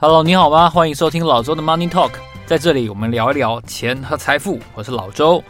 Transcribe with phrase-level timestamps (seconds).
[0.00, 0.70] Hello，你好吗？
[0.70, 2.12] 欢迎收听老周的 Money Talk，
[2.46, 4.60] 在这里我们聊一聊钱和财富。
[4.76, 5.42] 我是老周。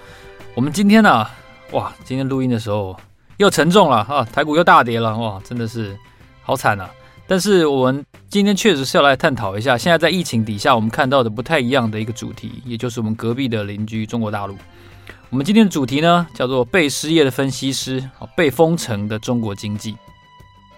[0.55, 1.27] 我们今天呢、
[1.73, 2.99] 哇，今天录音的时候
[3.37, 5.95] 又沉重了啊，台股又大跌了，哇，真的是
[6.41, 6.89] 好惨啊！
[7.27, 14.57] 但是我们今天确实是要来探讨一下，现在在疫情底下，我们看到的不太一样的一个主题，也就是我们隔壁的邻居中国大陆。
[15.29, 19.95] 我们今天的主题呢，叫做被失业的分析师，啊被封城的中国经济。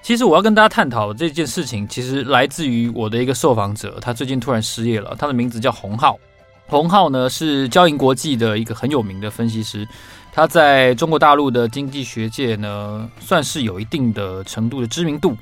[0.03, 5.15] 其实我要跟大家探讨这件事情，其实来自于我的一个受访者，他最近突然失业了。
[5.19, 6.19] 他的名字叫洪浩，
[6.67, 9.87] 洪浩呢是交银国际的一个很有名的分析师，
[10.33, 15.37] 他在中国大陆的经济学界呢算是有一定的程度的知名度。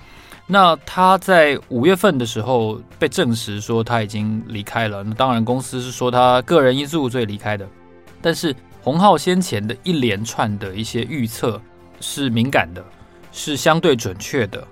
[0.44, 7.66] 那他在五月份的时候被证实说他已经离开了，那当然公司是说他个人因素所以离开的，
[8.20, 11.60] 但是洪浩先前的一连串的一些预测
[12.00, 12.84] 是敏感的。
[13.38, 14.66] 是相对准确的，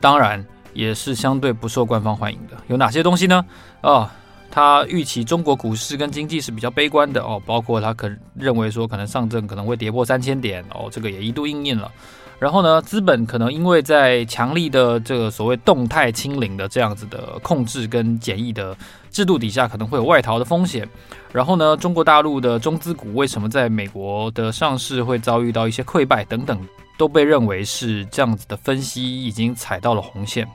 [0.00, 0.42] 当然
[0.72, 2.56] 也是相对不受官方欢迎的。
[2.68, 3.44] 有哪些东西呢？
[3.82, 4.08] 哦，
[4.48, 11.90] 他预期中国股市跟经济是比较悲观的哦，包括他可认为说可能上证可能会跌破三千点哦，这个也一度应验了。
[12.38, 18.76] 然后呢，资本可能因为在强力的这个所谓动态清零的这样子的控制跟检疫的
[19.10, 20.88] 制度底下，可能会有外逃的风险。
[21.32, 26.58] 然后呢，中国大陆的中资股为什么在美国的上市会遭遇到一些溃败等等？
[27.02, 30.46] 都被认为是这样子的分析已经踩到了红线，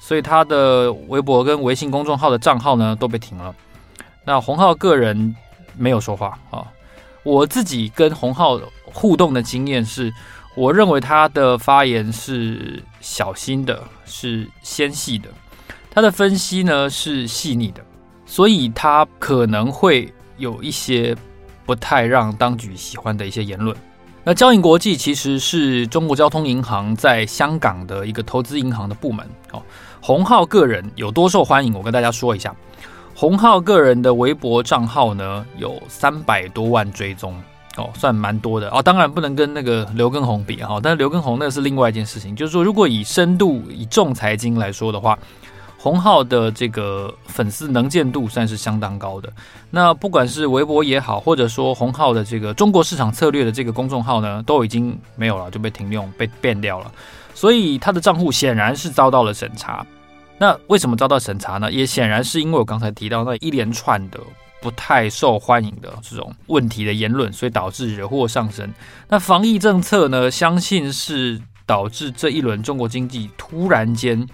[0.00, 3.54] 所以他的微博跟微信公众号的账号呢都被停了。
[4.24, 5.36] 那洪浩个人
[5.76, 6.66] 没有说话啊。
[7.24, 10.10] 我自己跟洪浩互动的经验是，
[10.56, 15.28] 我认为他的发言是小心的，是纤细的，
[15.90, 17.84] 他的分析呢是细腻的，
[18.24, 21.14] 所以他可能会有一些
[21.66, 23.76] 不太让当局喜欢的一些言论。
[24.24, 29.26] 那交银国际其实是中国交通银行在香港的一个投资银行的部门。
[29.50, 29.60] 哦，
[30.00, 31.74] 洪浩个人有多受欢迎？
[31.74, 32.54] 我跟大家说一下，
[33.16, 37.34] 洪浩个人的微博账号呢有三百多万追踪，
[37.76, 38.70] 哦，算蛮多的。
[38.70, 42.36] 哦，当然不能跟那个刘畊宏比哈，但是刘畊宏那是另外一件事情。
[42.36, 45.18] 就是说，如果以深度、以重财经来说的话。
[45.82, 49.32] 洪浩的这个粉丝能见度算是相当高的。
[49.68, 56.92] 那不管是微博也好，或者说洪浩的这个中国市场策略的这个公众号呢，都已经没有了，就被停用、被变掉了。
[57.34, 59.84] 所以他的账户显然是遭到了审查。
[60.38, 61.72] 那为什么遭到审查呢？
[61.72, 64.20] 也显然是因为我刚才提到那一连串的
[64.60, 68.72] 不太受欢迎的这种问题的言论，所以导致惹祸上身。
[69.08, 74.24] 那防疫政策呢，相信是导致这一轮中国经济突然间。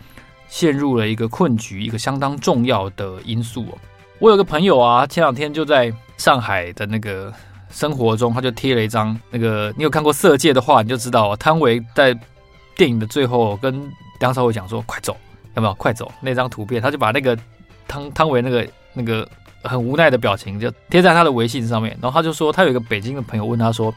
[0.49, 3.79] 陷入了一个困局，一个相当重要的因素哦。
[4.19, 7.33] 我有个朋友啊，前两天就在上海的那个
[7.71, 12.19] 生活中，他就贴了一张那个，你有看过《色戒》的话，你就知道汤唯在
[12.77, 13.89] 电影的最后跟
[14.21, 15.17] 梁朝伟讲说：“快走，
[15.55, 15.75] 有没有？
[15.75, 17.39] 快走！”那张图片，他就把那个
[17.87, 19.29] 汤汤唯那个那个
[19.63, 23.95] 很无奈的表情就贴在他的微信上面，然后他就说，他有一个北京的朋友问他说。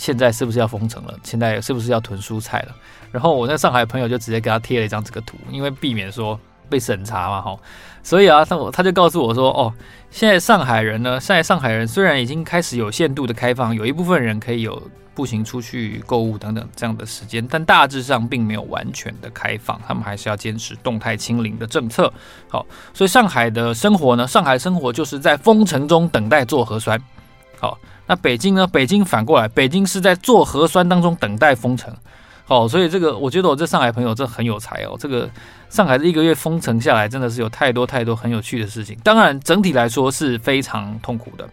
[0.00, 1.14] 现在是不是要封城了？
[1.22, 2.74] 现在是不是要囤蔬菜了？
[3.12, 6.40] 然后我那上海的朋友就直接给他贴了一张这个图，因为避免说
[6.70, 7.54] 被审查嘛，哈。
[8.02, 9.70] 所以啊，他他就告诉我说，哦，
[10.10, 14.82] 现在上海人呢，现在上海人虽然已经开始有限度的开放，有一部分人可以有
[15.14, 22.10] 步行出去购物等等这样的时间，但大致上并没有完全的开放，他们还是要坚持动态清零的政策。
[22.48, 26.98] 好，所以上海的生活呢，上海生活就是在封城中等待做核酸。
[27.60, 27.78] 好。
[28.06, 28.66] 那北京呢？
[28.66, 31.94] 北京反过来，北京是在做核酸当中等待封城。
[32.44, 34.96] 好，所以这个我觉得我这上海朋友这很有才哦。
[34.98, 35.30] 这个
[35.68, 38.98] 上海这一个月封城下来，真的是有太多太多很有趣的事情。
[39.04, 41.48] 当然，整体来说是非常痛苦的。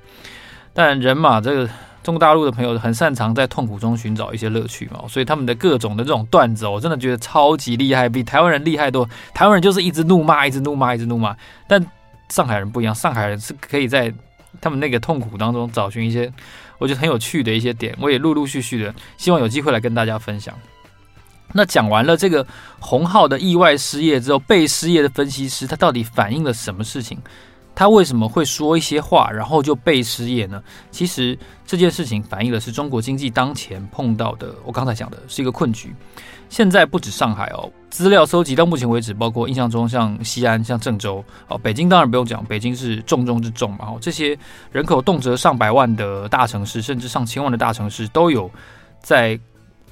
[0.73, 1.69] 但人嘛，这个
[2.01, 9.07] 中国大陆的朋友很擅长在痛苦中寻找一些乐趣嘛，所以他们的各种的这种段子，我真的觉得超级厉害，比台湾人厉害多。
[9.35, 11.37] 台湾人就是一直怒骂，一直怒骂，一直怒骂。
[11.67, 11.85] 但
[12.29, 14.11] 上海人不一样，上海人是可以在。
[14.61, 16.31] 他们那个痛苦当中找寻一些
[16.77, 20.53] 我觉得很有趣的一些点，我也陆陆续续的希望有机会来跟大家分享。
[21.53, 22.45] 那讲完了这个
[22.79, 27.17] 洪浩的意外失业之后，被失业的分析师他到底反映了什么事情？
[27.77, 30.63] 他为什么会说一些话，然后就被失业呢？
[30.89, 35.93] 其实这件事情反映的是中国经济当前碰到的，我刚才讲的是一个困局。
[36.49, 43.89] 现在不止上海哦，资料搜集到目前为止，包括印象中像西安、像郑州哦，北京当然不用讲，北京是重中之重嘛。
[43.89, 44.35] 哦，这些
[44.71, 48.49] 人口动辄上百万的大城市，甚至上千万的大城市，都有
[49.03, 49.39] 在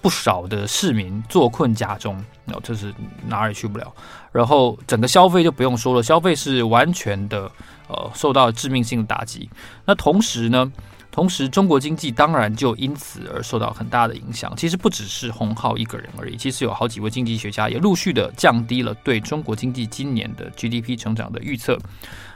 [0.05, 2.15] 不少的市民坐困家中，
[2.53, 2.93] 哦，这是
[3.25, 3.91] 哪儿也去不了。
[4.31, 7.51] 然后整个消费就不用说了，消费是完全的
[7.87, 9.49] 呃受到致命性的打击。
[9.83, 10.71] 那同时呢？
[11.09, 14.53] 同时，中国经济当然就因此而受到很大的影响。
[14.55, 21.79] 其实不只是洪浩一个人而已，其实有好几位经济学家也陆续的降低了对中国经济今年的 GDP 成长的预测。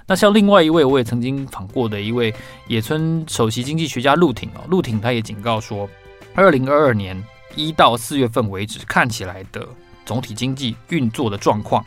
[0.07, 2.33] 那像另外一位我也曾经访过的一位
[2.67, 5.87] 野村首席经济学家陆挺哦，陆挺他也警告说，
[6.33, 7.21] 二零二二年
[7.55, 9.67] 一到四月份为止看起来的
[10.05, 11.85] 总体经济运作的状况。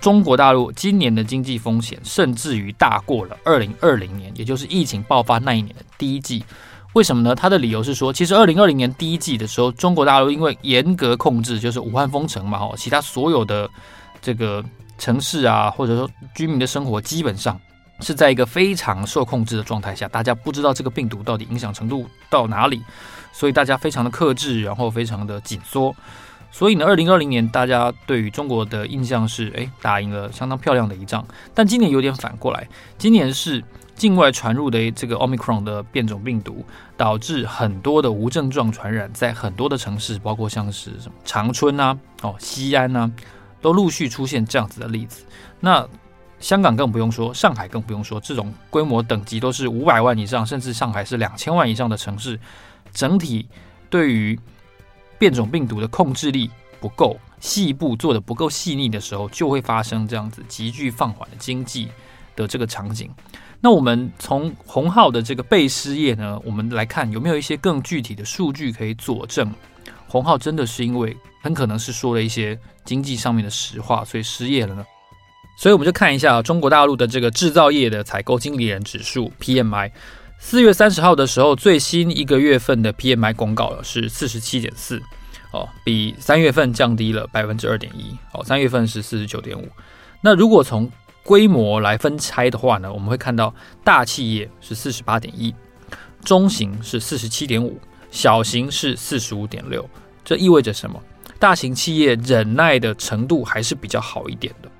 [0.00, 6.44] 中国大陆今年的经济风险，甚至于大过了二零二零年，也就是疫情爆发那一年的第一季。
[6.94, 7.34] 为什么呢？
[7.34, 13.68] 他的理由是说，其实二零二零年第一季的时候，中国大陆因为严格控制，就是武汉封城嘛，哈，其他所有的
[14.22, 14.64] 这个
[14.98, 17.60] 城市啊，或者说居民的生活，基本上
[18.00, 20.08] 是在一个非常受控制的状态下。
[20.08, 22.80] 大家不知道这个病毒到底影响程度到哪里，
[23.32, 25.94] 所以大家非常的克制，然后非常的紧缩。
[26.50, 31.24] 所以呢，二零二零年大家对于中国的印象是，哎，打赢了相当漂亮的一仗。
[31.54, 32.66] 但今年有点反过来，
[32.96, 33.62] 今年是
[33.94, 36.64] 境外传入的这个 Omicron 的变种病毒，
[36.96, 43.10] 导致很多的无症状传染，在很多的城市，包括像是什么长春啊、哦西安啊，
[43.60, 45.26] 都陆续出现这样子的例子。
[45.60, 45.86] 那
[46.40, 52.40] 香港更不用说，上海更不用说，这种规模等级都是五百万以上，甚至上海是两千万以上的城市，
[52.92, 53.48] 整体
[53.90, 54.38] 对于
[55.18, 56.50] 变种病毒的控制力
[56.80, 61.88] 不够，细部做得不够细腻的时候，就会发生这样子急剧放缓的经济
[62.36, 63.10] 的这个场景。
[63.60, 69.52] 那我们从洪浩的这个被失业呢，我们来看有没有一些更具体的数据可以佐证，
[70.06, 74.86] 洪浩真的是因为很可能是说了一些经济上面的实话，所以失业了呢？
[75.58, 79.90] 所以我们就看一下中国大陆的这个制造业的采购经理人指数 PMI。
[80.40, 85.02] 四月三十号的时候，最新一个月份的 PMI 公告是四十七点四，
[85.52, 89.68] 哦，比三月份降低了百分之二点一，哦，三月份是四十九点五。
[90.22, 90.90] 那如果从
[91.22, 93.52] 规模来分拆的话呢，我们会看到
[93.84, 95.54] 大企业是四十八点一，
[96.24, 97.78] 中型是四十七点五，
[98.10, 99.86] 小型是四十五点六。
[100.24, 101.02] 这意味着什么？
[101.38, 104.70] 大型企业忍耐的程度还是比较好一点的。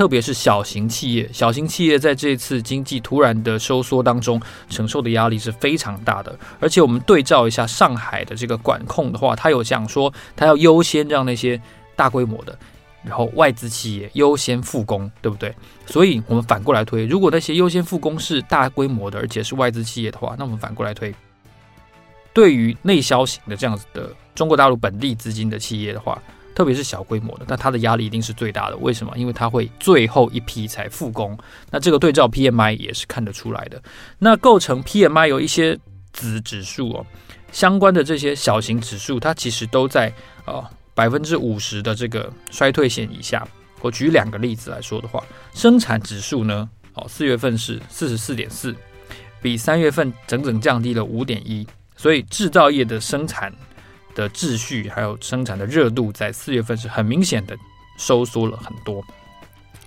[0.00, 6.34] 特别是小型企业，小型企业在这次经济突然的收缩当中，承受的压力是非常大的。
[6.58, 11.60] 而且我们对照一下上海的这个管控的话，他有讲说，他要优先让那些
[11.94, 12.58] 大规模的，
[13.04, 15.54] 然后外资企业优先复工，对不对？
[15.84, 21.14] 所以我们反过来推，如果那些优先复工是大规模的，而且是外资企业的话，那我们反过来推，
[22.32, 26.18] 对于内销型的这样子的中国大陆本地资金的企业的话。
[26.60, 28.76] 特别是小规模的，那它的压力一定是最大的。
[28.76, 29.10] 为什么？
[29.16, 31.34] 因为它会最后一批才复工。
[31.70, 33.82] 那这个对照 PMI 也是看得出来的。
[34.18, 35.78] 那构成 PMI 有一些
[36.12, 37.06] 子指数哦，
[37.50, 40.12] 相关的这些小型指数，它其实都在
[40.44, 40.62] 呃
[40.94, 43.48] 百分之五十的这个衰退线以下。
[43.80, 45.24] 我举两个例子来说的话，
[45.54, 48.76] 生产指数呢，哦，四月份是四十四点四，
[49.40, 51.66] 比三月份整整降低了五点一。
[51.96, 53.50] 所以制造业的生产。
[54.14, 57.56] 的秩序还有生产的热度，在四月份是很明显的
[57.98, 59.04] 收缩了很多。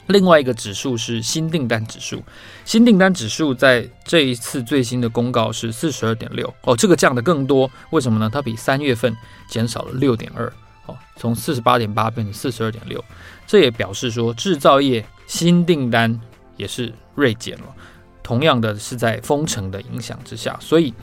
[0.07, 2.21] 另外一个指数是新订单指数，
[2.65, 8.29] 新订单指数在这一次最新的公告是四十二点六哦，这个降得更多，为什么呢？
[8.31, 9.15] 它比三月份
[9.47, 10.51] 减少了六点二
[10.87, 13.01] 哦，从四十八点八变成四十二点六，
[13.47, 16.19] 这也表示说制造业新订单
[16.57, 17.73] 也是锐减了，
[18.21, 20.93] 同样的是在封城的影响之下，所以。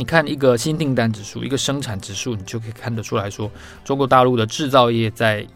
[0.00, 3.50] 你看一个新订单指数，一个生产指数，你就可以看得出来说，
[3.84, 5.46] 中国大陆的制造业在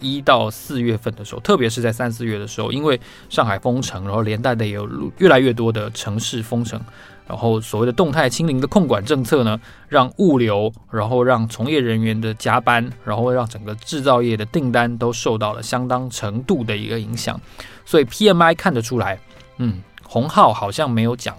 [0.00, 4.88] 一到四月份的时候，特别是在三四月的时候，因为上海封城，然后连带的也有
[5.18, 6.80] 越来越多的城市封城，
[7.28, 17.38] 然后所谓的动态清零的控管政策呢，让物流，然后让从业人员的加班，然后让整个制造业的订单都受到了相当程度的一个影响，
[17.84, 19.20] 所以 PMI 看得出来，
[19.58, 21.36] 嗯，洪浩好像没有讲。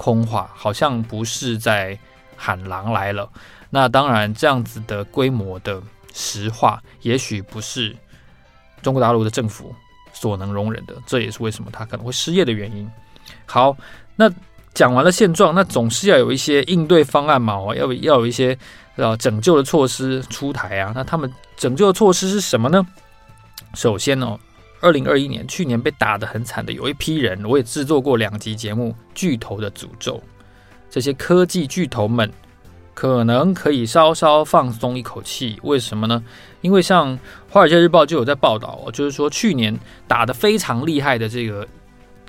[0.00, 1.98] 空话好像不是在
[2.34, 3.28] 喊狼来了，
[3.68, 5.78] 那当然这样子的规模的
[6.14, 7.94] 实话，也许不是
[8.80, 9.74] 中国大陆的政府
[10.14, 12.90] 所能容忍的，这也是为什么他可能会失业的原因。
[13.44, 13.76] 好，
[14.16, 14.32] 那
[14.72, 18.56] 讲完了现状，那总是要有一些应对方案嘛，要要有一些
[18.96, 20.92] 呃拯救的措施出台啊。
[20.94, 22.86] 那他们拯救的措施是什么呢？
[23.74, 24.38] 首先呢，
[24.80, 30.16] 二零二一年，去年被打得很惨的有一批人，我也制作过两集节目《巨头的诅咒》。
[30.88, 32.30] 这些科技巨头们
[32.94, 36.24] 可能可以稍稍放松一口气，为什么呢？
[36.62, 37.16] 因为像
[37.48, 41.66] 《华尔街日报》就有在报道哦，就是说去年打得非常厉害的这个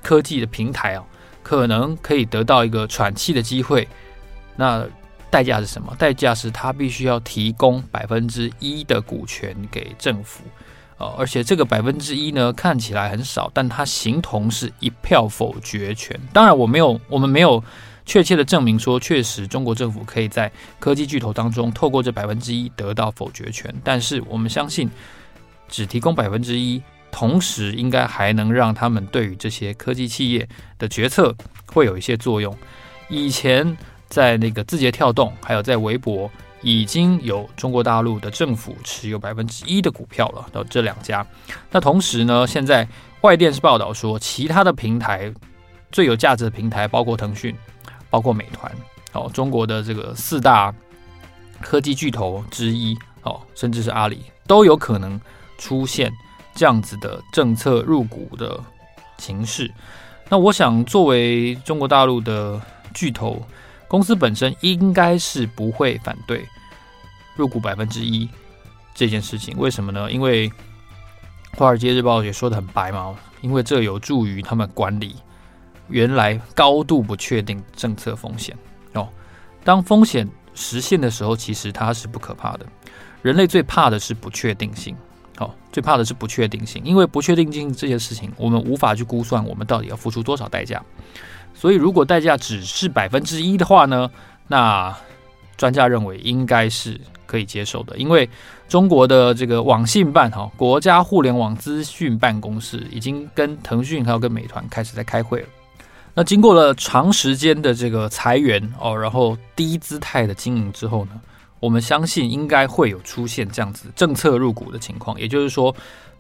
[0.04, 1.06] 科技的平台哦，
[1.42, 3.88] 可能可以得到一个喘气的机会。
[4.56, 4.86] 那
[5.30, 5.96] 代价是什么？
[5.98, 10.44] 代价是他必须要提供百分之一的股权给政府。
[11.18, 16.20] 而且这个百分之一呢，看起来很少，但它形同是一票否决权。
[16.34, 17.64] 当然，我没有，我们没有
[18.06, 23.74] 确切的证明说，确实中国政府可以在科技巨头当中透过这百分之一得到否决权。
[23.84, 24.90] 但是我们相信，
[25.70, 26.82] 只提供百分之一，
[27.12, 31.36] 同时应该还能让他们对于这些科技企业的决策
[31.68, 32.56] 会有一些作用。
[33.10, 33.78] 以前
[34.08, 36.30] 在那个字节跳动，还有在微博，
[36.62, 40.46] 已经有中国大陆的政府持有百分之一的股票了。
[40.52, 41.26] 到这两家，
[41.72, 42.88] 那同时呢，现在
[43.22, 45.34] 外电是报道说，其他的平台
[45.92, 47.56] 最有价值的平台，包括腾讯，
[48.10, 48.72] 包括美团，
[49.14, 50.74] 哦，中国的这个四大
[51.60, 55.20] 科技巨头之一，哦，甚至是阿里，都有可能
[55.58, 56.12] 出现
[56.54, 58.60] 这样子的政策入股的
[59.18, 59.72] 形式。
[60.30, 62.60] 那我想，作为中国大陆的
[62.94, 63.42] 巨头
[63.92, 66.48] 公司本身，应该是不会反对
[67.36, 68.30] 入股百分之一
[68.96, 69.58] 这件事情。
[69.58, 70.10] 为什么呢？
[70.10, 70.50] 因为
[71.58, 75.18] 《华尔街日报》也说得很白嘛，因为这有助于他们管理
[75.90, 78.58] 原来高度不确定政策风险
[78.94, 79.10] 哦。
[79.62, 82.66] 当风险实现的时候，其实它是不可怕的。
[83.22, 84.96] 人类最怕的是不确定性。
[85.40, 90.82] 哦，最怕的是不确定性，因为不确定性这些事情，我们无法去估算我们到底要付出多少代价。
[91.54, 94.10] 所以，如果代价只是百分之一的话呢，
[94.48, 94.96] 那
[95.58, 97.98] 专家认为应该是可以接受的。
[97.98, 98.28] 因为
[98.68, 105.48] 中国的这个网信办哈，国家互联网资讯办公室已经跟腾讯还有跟美团开始在开会了。
[106.14, 111.12] 那经过了长时间的这个裁员哦，然后低姿态的经营之后呢，
[111.60, 115.74] 我们相信应该会有出现这样子政策入股的情况，也就是说，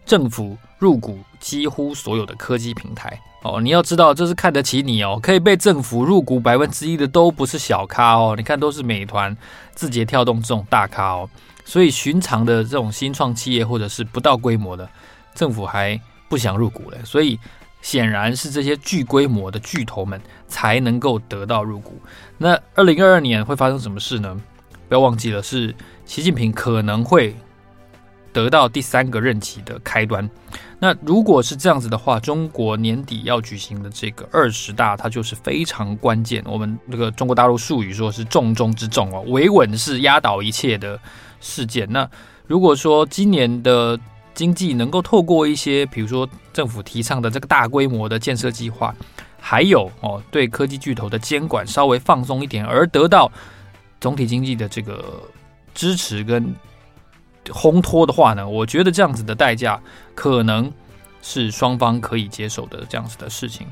[0.05, 3.61] 政府入股几乎所有的科技平台哦。
[3.61, 8.35] 你要知道，这是看得起你哦，可以被政府入股百分之一的都不是小咖哦。
[8.37, 9.35] 你看，都是美团、
[9.73, 11.29] 字节跳动这种大咖哦。
[11.63, 14.89] 所以，寻常的这种新创企业或者是不到规模的，
[15.33, 16.97] 政府还不想入股嘞。
[17.05, 17.39] 所以，
[17.81, 22.01] 显然是这些巨规模的巨头们才能够得到入股。
[22.37, 24.35] 那二零二二年会发生什么事呢？
[24.89, 27.33] 不要忘记了，是习近平可能会
[28.33, 30.29] 得到第三个任期的开端。
[30.79, 36.43] 那如果是这样子的话，中国年底要举行的这个二十大，它就是非常关键。
[36.45, 40.99] 我们这个中国大陆术语说是重中之重哦，维稳是压倒一切的
[41.39, 41.87] 事件。
[41.91, 42.09] 那
[42.47, 43.99] 如果说今年的
[44.33, 48.95] 经济能够透过一些，比如说政府提倡的这个大规模的建设计划，
[49.39, 53.31] 还有哦对科技巨头的监管稍微放松一点，而得到。
[53.99, 55.21] 总体经济的这个
[55.75, 56.55] 支持跟
[57.45, 59.81] 烘托的话呢，我觉得这样子的代价
[60.13, 60.71] 可能
[61.21, 63.67] 是双方可以接受的这样子的事情，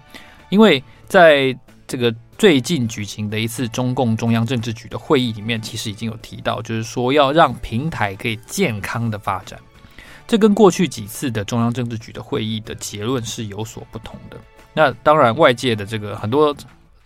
[0.49, 1.57] 因为在
[1.87, 9.59] 这个最近举行的一次中共中央政治局的会议里面，其实已经有提到，就是说要让平台可以健康的发展，
[10.27, 14.37] 这跟过去几次的中央政治局的会议的结论是有所不同的。
[14.73, 16.55] 那当然，外界的这个很多。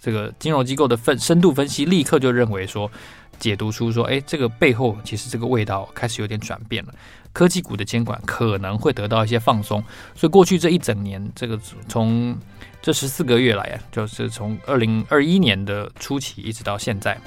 [0.05, 2.91] 这个金融机构的分深度分析，立刻就认为说，
[3.39, 6.93] 解读出说，哎，这个背后其实这个味道开始有点转变了。
[7.31, 9.83] 科技股的监管可能会得到一些放松，
[10.15, 12.37] 所以过去这一整年，这个从
[12.79, 17.19] 这十四个月来啊，就是从二零二一年的初期一直到现在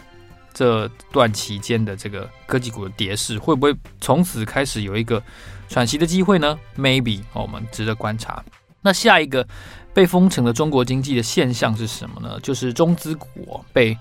[0.55, 5.21] 这段期间的这个科技股的跌势，会不会从此开始有一个
[5.69, 8.45] 喘息的机会呢？Maybe，我们值得观察。
[8.81, 9.45] 那下一个
[9.93, 12.39] 被封城的中国经济的现象是什么呢？
[12.41, 13.99] 就是中资股被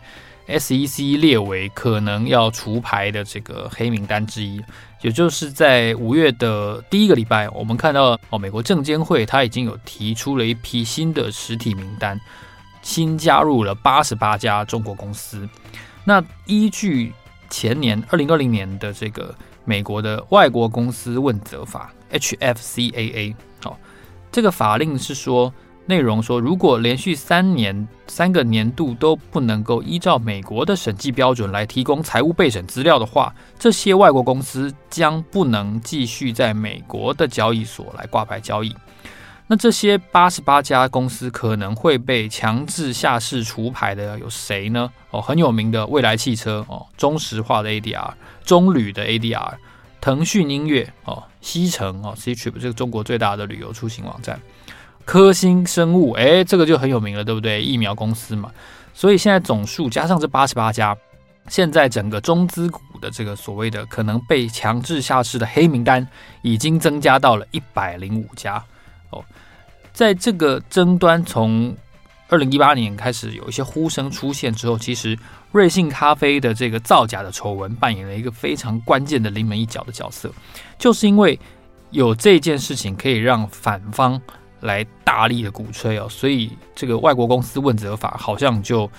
[0.48, 4.62] SEC 列为可能要除牌的这个黑名单之一。
[5.02, 12.20] 也就是在五月的第一个礼拜，我们看到哦，美国证监会它已经有提出了一批新的实体名单，
[12.82, 15.48] 新加入了八十八家中国公司。
[16.04, 17.14] 那依据
[17.50, 23.78] 前年二零二零年的这个美国的外国公司问责法 （HFCAA） 好。
[24.32, 25.54] 这个法令是说，
[25.88, 38.76] 内容说，如果连续三年三个年度都不能够依照美国的审计标准来提供财务备审资料的话，这些外国公司将不能继续在美国的交易所来挂牌交易。
[39.48, 44.92] 那这些八十八家公司可能会被强制下市除牌的有谁呢？
[45.12, 48.12] 哦，很有名的未来汽车哦，中石化的 ADR，
[48.44, 49.54] 中旅的 ADR。
[50.02, 54.40] 腾讯音乐哦，西城哦，Ctrip 这个中国最大的旅游出行网站，
[55.06, 57.62] 科兴生物哎，这个就很有名了，对不对？
[57.62, 58.52] 疫苗公司嘛，
[58.94, 60.98] 所以现在总数加上这八十八家，
[61.48, 66.06] 现在整个中资股的这个所谓的可能被强制下市的黑名单，
[66.42, 68.62] 已经增加到了一百零五家
[69.12, 69.24] 哦，
[69.94, 71.76] 在这个争端从。
[72.28, 75.16] 二零一八年开始有一些呼声出现之后，其实
[75.52, 80.32] 瑞幸咖啡的这个造假的丑闻扮演了一个非常关键的临门一脚的角色，
[80.80, 81.40] 就是因为
[81.92, 84.20] 有这件事情可以让反方
[84.66, 88.90] 来大力的鼓吹哦，所以这个外国公司问责法好像就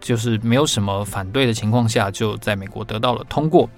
[0.00, 3.68] 就是没有什么反对的情况下，就在美国得到了通过。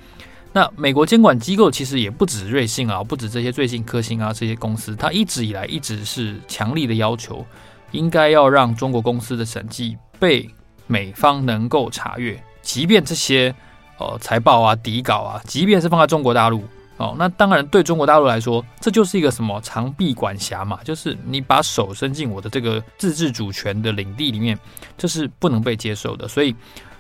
[0.53, 7.47] 那美国监管机构其实也不止瑞信啊，不止这些瑞信、科兴啊这些公司，它一直以来一直是强力的要求，
[7.93, 10.49] 应该要让中国公司的审计被
[10.89, 13.55] 美方能够查阅，即便这些
[13.99, 16.65] 呃财报啊、底稿啊，即便是放在中国大陆
[17.01, 24.57] 哦，那当然对中国大陆来说，这就是一个什么长臂管辖嘛，就是你把手伸进我的这个自治主权的领地里面，
[24.97, 26.29] 这是不能被接受的。
[26.29, 26.55] 所以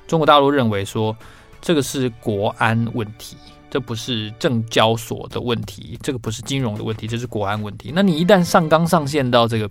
[0.09, 1.16] 中国大陆认为说。
[1.62, 3.37] 这个是国安问题，
[3.69, 7.92] 这不是证交所的问题，这个不是金融的问题，这是国安问题。
[7.95, 9.69] 那你一旦上纲上线到这个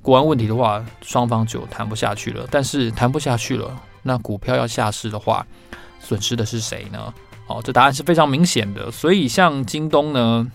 [0.00, 2.46] 国安问题的话，双方就谈不下去了。
[2.50, 5.46] 但是谈不下去了，那股票要下市的话，
[6.00, 7.12] 损失的是谁呢？
[7.48, 8.90] 哦，这答案是非常明显的。
[8.90, 10.46] 所以像京东呢，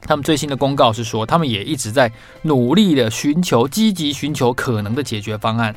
[0.00, 2.10] 他们最新的公告是说，他们也一直在
[2.42, 5.74] 努力的寻求，积极寻求可能的解决方案。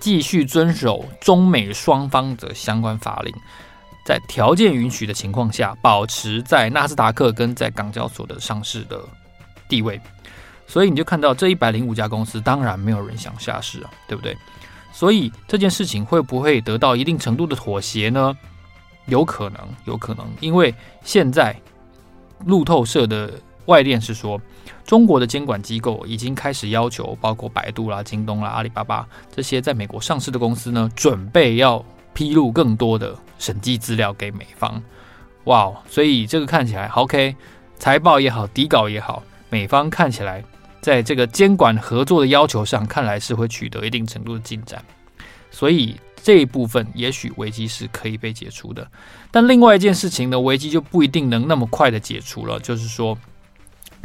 [0.00, 3.32] 继续遵守中美双方的相关法令，
[4.04, 9.00] 在条件允许的情况下，保持在纳斯达克跟在港交所的上市的
[9.66, 9.98] 地位。
[10.66, 14.36] 所以你就看到这一百零五家公司，当然没有人想下市啊，对不对？
[14.92, 18.36] 所以这件事情会不会得到一定程度的妥协呢？
[19.06, 21.54] 有可能，有可能，因为现在
[22.44, 23.32] 路透社的
[23.66, 24.40] 外电是说。
[24.84, 31.82] 中国的监管机构已经开始要求，包括百度啦、京东啦、阿里巴巴这些在美国上市的公司呢，准备要
[32.12, 34.80] 披露更多的审计资料给美方。
[35.44, 37.34] 哇哦，所以这个看起来 OK，
[37.78, 40.44] 财报也好，底稿也好，美方看起来
[40.82, 44.84] 在这个监管合作的要求上，看来是会取得一定程度的进展。
[45.50, 48.84] 所以这一部分也许危机是可以被解除的，
[49.30, 53.16] 但另外一件事情呢，危机就不一定能那么快的解除了，就是说。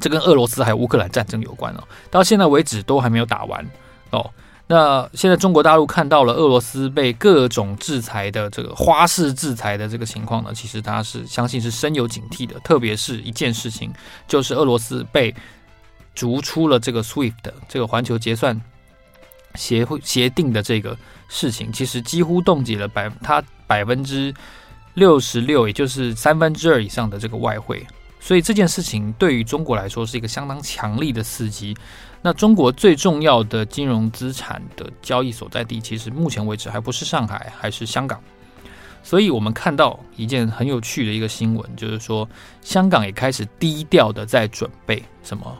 [0.01, 3.69] 这跟俄罗斯还有乌克兰战争有关哦，到现在为止都还没有打完
[4.11, 4.31] 哦。
[4.65, 12.57] 那现在中国大陆看到了俄罗斯被各种制裁的这个花式制裁的这个情况呢，其实他是相信是深有警惕的。
[12.61, 13.91] 特别是一件事情，
[14.25, 15.35] 就是俄罗斯被
[16.15, 17.33] 逐出了这个 SWIFT
[17.67, 18.57] 这个环球结算
[19.55, 24.33] 协会协定的这个事情，其实几乎冻结了百它百分之
[24.93, 27.85] 六十六，也就是三分之二以上的这个外汇。
[28.21, 31.75] 所以这件事情对于中国来说是一个相当强力的刺激。
[32.21, 38.21] 那中国最重要的金融资产的交易所在地，其实目前为止还不是上海，还是香港。
[39.01, 42.27] 所以我们看到一件很有趣的一个新闻，就是说
[42.61, 45.57] 香港也开始低调的在准备什么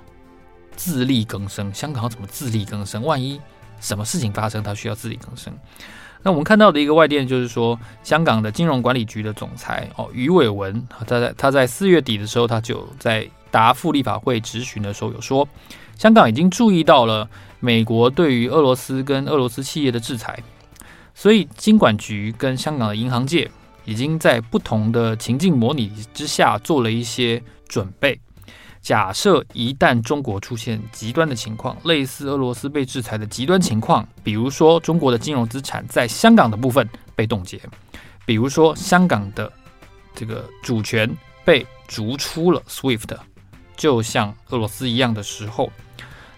[0.76, 1.74] 自力更生。
[1.74, 3.02] 香港怎么自力更生？
[3.04, 3.40] 万一
[3.80, 5.54] 什么事情发生，它需要自力更生。
[6.22, 15.48] 那我们看到的一个外电就是说，香港的金融管理局的总裁哦，余伟文，他在他在四月底的时候，他就在答复立法会质询的时候有说，
[15.98, 17.30] 香港已经注意到了
[17.62, 20.38] 美国对于俄罗斯跟俄罗斯企业的制裁，
[21.16, 23.50] 所以金管局跟香港的银行界
[23.86, 28.20] 已经在不同的情境模拟之下做了一些准备。
[28.82, 37.62] 假设一旦中国出现极端的情况，类似俄罗斯被制裁的极端情况，比如说中国的金融资产在香港的部分被冻结，
[38.26, 39.52] 比如说香港的
[40.16, 41.10] 这个主权
[41.44, 43.18] 被逐出了 SWIFT，
[43.76, 45.70] 就像俄罗斯一样的时候，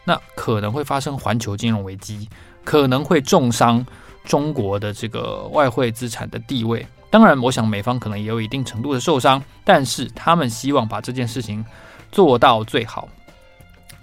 [0.03, 2.27] 那可能会发生环球金融危机，
[2.65, 3.85] 可能会重伤
[4.25, 6.85] 中国的这个外汇资产的地位。
[7.11, 11.63] 当然，我想美方可能也有一定程度的受伤，但是他们希望把这件事情。
[12.11, 13.07] 做到最好，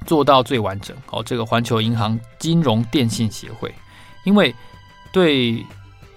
[0.07, 0.97] 做到最完整。
[1.11, 3.73] 哦，这个环球银行金融电信协会，
[4.25, 4.55] 因为
[5.13, 5.65] 对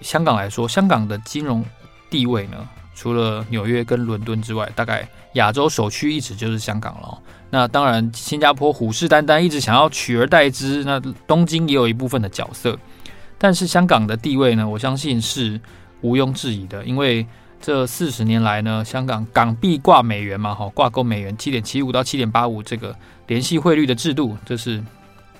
[0.00, 1.64] 香港来说，香港的金融
[2.10, 7.18] 地位呢，除了纽约跟伦敦之外，大概亚洲首屈一指就是香港了。
[7.50, 10.82] 那当然，新加坡虎视眈眈，一直想要取而代之。
[10.84, 12.78] 那东京也有一部分的角色，
[13.36, 15.60] 但是香港的地位呢，我相信是
[16.00, 17.26] 毋庸置疑的，因为。
[17.62, 22.92] 这四十年来呢，香港港币挂美元嘛，哈，挂钩美元七点七五到七点八五这个
[23.28, 24.82] 联系汇率的制度，这是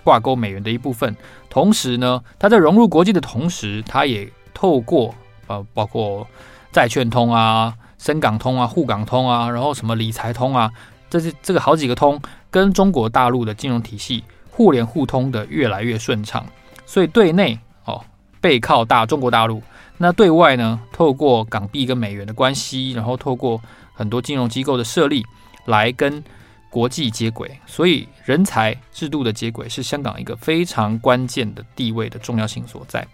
[0.05, 1.17] 挂钩美元的一部分。
[1.51, 5.13] 同时呢，它在融入国际的同时，它也透过
[5.49, 6.25] 呃，包括
[6.71, 10.71] 债券通啊、深港通啊、沪港通啊，然后什么理财通啊，
[11.11, 16.47] 这是这个好几个通，跟中国大陆的金融体系互联互通的越来越顺畅。
[16.87, 18.01] 所以对内哦，
[18.41, 19.61] 背靠大中国大陆。
[19.99, 23.61] 那对外呢，透过港币跟美元的关系，然后透过
[23.95, 25.25] 很多金融机构的设立，
[25.67, 26.23] 来跟
[26.71, 27.57] 国际接轨。
[27.67, 33.07] 所以人才制度的接轨是香港一个非常关键的地位的重要性所在。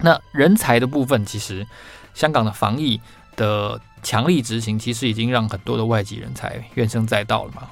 [0.00, 1.66] 那人才的部分，其实
[2.14, 3.00] 香港的防疫
[3.34, 7.68] 的强力执行，其实已经让很多的外籍人才怨声载道了嘛。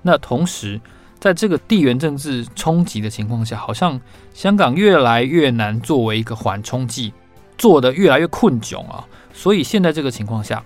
[0.00, 0.80] 那同时，
[1.18, 4.00] 在这个地缘政治冲击的情况下，好像
[4.32, 7.12] 香港越来越难作为一个缓冲剂，
[7.58, 9.04] 做得越来越困窘啊。
[9.32, 10.64] 所以现在这个情况下，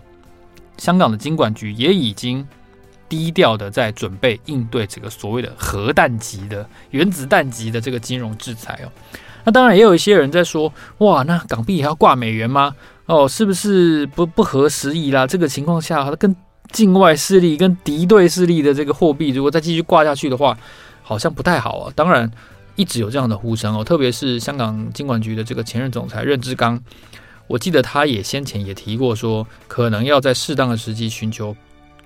[0.77, 2.47] 香港的金管局也已经
[3.09, 8.89] 低调的在准备应对这个所谓的核弹级的原子弹级的这个金融制裁哦。
[9.43, 12.75] 那当然也有一些人在说，哇，那港币还要挂美元吗？
[13.07, 15.27] 哦，是不是不不合时宜啦？
[15.27, 16.37] 这个情况下，跟
[16.71, 20.57] 境外势力、跟敌对势力的这个货币，如果再继续挂下去的话，
[21.03, 21.93] 好像不太好啊。
[21.97, 22.31] 当然，
[22.81, 26.81] 一直有这样的呼声哦，特别是香港金管局的这个前任总裁任志刚，
[27.47, 31.55] 我记得他也先前也提过说，可能要在适当的时机寻求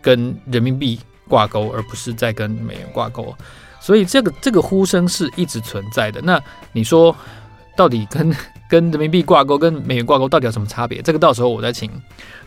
[0.02, 3.32] 跟人民币挂钩，而不是再跟美元挂钩。
[3.80, 6.20] 所以这个这个呼声是一直存在的。
[6.22, 7.14] 那你说，
[7.76, 8.34] 到底跟
[8.68, 11.00] 跟人民币挂钩、跟美元挂钩到底有什么差别？
[11.02, 11.88] 这个到时候我再请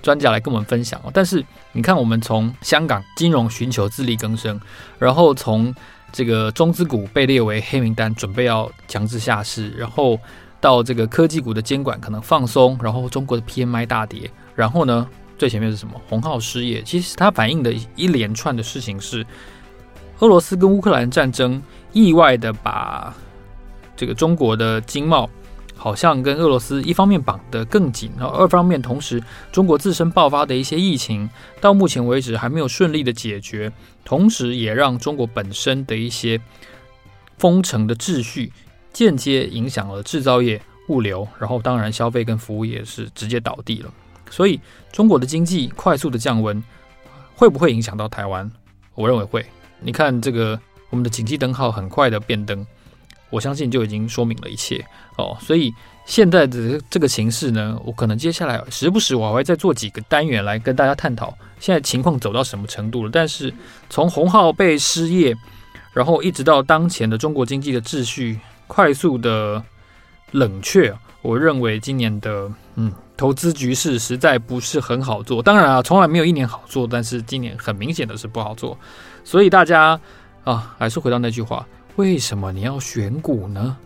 [0.02, 1.12] 专家来跟我们分享哦。
[1.14, 4.60] 但是你看，我们从香港金融寻求自力更生，
[5.00, 5.74] 然后从
[6.18, 10.20] 这个中资股被列为黑名单，准备要强制下市，然后
[10.60, 15.94] 到这个科技股的监管可能放松，然后中国的 PMI 大跌，然后呢，最前面是什么？
[16.10, 16.82] 鸿浩失业。
[16.82, 19.24] 其实它反映的一连串的事情是。
[20.20, 21.62] 俄罗斯跟乌克兰战争
[21.94, 23.14] 意外的把
[23.96, 25.30] 这个中国的经贸
[25.78, 31.30] 好像跟俄罗斯一方面绑得更紧，然后二方面同时中国自身爆发的一些疫情
[31.62, 33.72] 到目前为止还没有顺利的解决，
[34.04, 36.42] 同时也让中国本身的一些
[37.38, 38.52] 封城的秩序
[38.92, 43.94] 间接影响了制造业、物流，然后当然消费跟服务业是直接倒地了。
[44.30, 44.60] 所以
[44.92, 46.62] 中国的经济快速的降温
[47.36, 48.52] 会不会影响到台湾？
[48.96, 49.46] 我认为会。
[49.80, 50.60] 你看这个，
[50.90, 52.66] 我们的紧急灯号很快的变灯，
[53.30, 54.84] 我相信就已经说明了一切
[55.18, 55.38] 哦。
[55.42, 55.74] 所以
[56.06, 63.10] 现在的这个形势呢，我可能接下来时不时我还会再做几个单元来跟大家探讨现在情况走到什么程度了。
[63.12, 63.54] 但是
[63.90, 65.36] 从鸿浩被失业，
[65.94, 69.62] 然后一直到当前的中国经济的秩序快速的
[70.32, 75.42] 冷却，我认为今年的嗯投资局势实在不是很好做。
[75.42, 78.78] 当然啊，从来没有一年好做，但是今年很明显的是不好做。
[79.24, 80.00] 所以大家
[80.44, 83.78] 啊，还是回到那句话：为什么你要选股呢？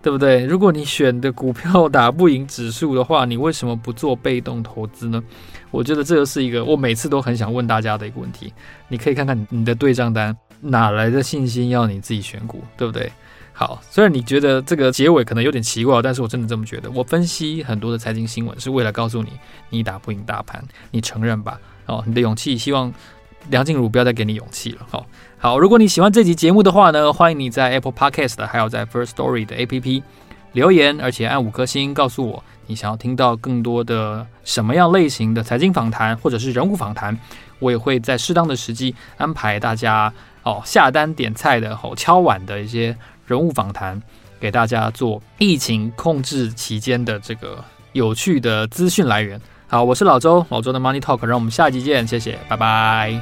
[0.00, 0.44] 对不对？
[0.44, 5.22] 如果你选的股票打不赢指数的话，你为什么不做被动投资呢？
[5.70, 8.52] 我觉得这就是一个我每次都很想问大家的一个问题。
[8.88, 12.62] 你可以看看你的对账单，哪来的信心要你自己选股？
[12.76, 13.12] 对不对？
[13.52, 16.88] 好，虽然你觉得这个结尾可能有点奇怪，但是我真的这么觉得。
[16.92, 19.32] 我分析很多的财经新闻是为了告诉你，
[19.68, 21.60] 你打不赢大盘，你承认吧。
[21.86, 22.90] 哦，你的勇气，希望。
[23.50, 25.06] 梁静茹不要再给你勇气了，好
[25.38, 25.58] 好。
[25.58, 30.02] 如果你喜欢这集节目的话呢，欢迎你在 Apple Podcast 还有在 First Story 的 APP
[30.52, 37.18] 留言，而且按五颗星告诉我你想要听到更多的什么样类型的财经访谈或者是人物访谈，
[37.58, 42.94] 我也会在适当的时机安排大家哦下单点菜的哦敲碗的一些
[43.26, 44.02] 人物访谈，
[44.38, 49.40] 给大家做疫情控制期间的这个有趣的资讯来源。
[49.70, 53.20] 好，我是老周，老周的 Money Talk，让我们下期见，谢谢，拜拜。